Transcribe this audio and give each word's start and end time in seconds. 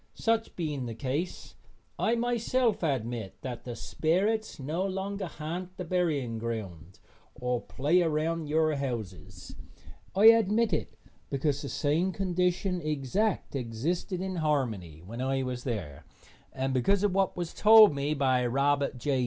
Such 0.15 0.55
being 0.55 0.87
the 0.87 0.95
case, 0.95 1.53
I 1.99 2.15
myself 2.15 2.81
admit 2.81 3.35
that 3.41 3.65
the 3.65 3.75
sperrits 3.75 4.59
no 4.59 4.83
longer 4.83 5.27
ha'nt 5.27 5.77
the 5.77 5.85
burying 5.85 6.39
ground 6.39 6.97
or 7.35 7.61
play 7.61 8.01
around 8.01 8.47
your 8.47 8.73
houses. 8.77 9.55
I 10.15 10.25
admit 10.29 10.73
it 10.73 10.97
because 11.29 11.61
the 11.61 11.69
same 11.69 12.11
condition 12.11 12.81
exact 12.81 13.55
existed 13.55 14.21
in 14.21 14.37
Harmony 14.37 15.03
when 15.05 15.21
I 15.21 15.43
was 15.43 15.65
there, 15.65 16.03
and 16.51 16.73
because 16.73 17.03
of 17.03 17.13
what 17.13 17.37
was 17.37 17.53
told 17.53 17.93
me 17.93 18.15
by 18.15 18.43
Robert 18.47 18.97
J. 18.97 19.19